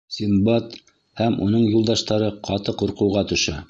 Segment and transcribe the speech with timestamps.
[0.13, 0.73] Синдбад
[1.21, 3.59] һәм уның юлдаштары ҡаты ҡурҡыуға төшә.